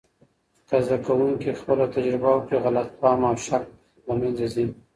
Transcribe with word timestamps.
که 0.67 0.75
زده 0.85 0.97
کوونکي 1.07 1.51
خپله 1.59 1.85
تجربه 1.95 2.29
وکړي، 2.33 2.57
غلط 2.65 2.89
فهم 2.99 3.21
او 3.29 3.35
شک 3.45 3.63
د 4.05 4.07
منځه 4.21 4.45
ځي. 4.53 4.65